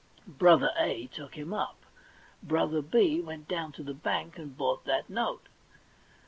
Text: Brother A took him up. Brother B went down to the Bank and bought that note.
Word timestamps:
Brother 0.25 0.71
A 0.79 1.05
took 1.05 1.35
him 1.35 1.53
up. 1.53 1.85
Brother 2.41 2.81
B 2.81 3.21
went 3.21 3.47
down 3.47 3.71
to 3.73 3.83
the 3.83 3.93
Bank 3.93 4.35
and 4.39 4.57
bought 4.57 4.83
that 4.85 5.11
note. 5.11 5.47